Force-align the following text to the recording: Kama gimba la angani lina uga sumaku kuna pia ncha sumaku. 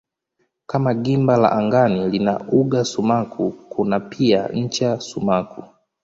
Kama 0.65 0.93
gimba 0.93 1.37
la 1.37 1.51
angani 1.51 2.09
lina 2.09 2.39
uga 2.51 2.83
sumaku 2.85 3.51
kuna 3.69 3.99
pia 3.99 4.47
ncha 4.53 4.99
sumaku. 4.99 5.63